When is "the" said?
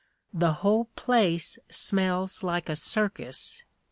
0.33-0.53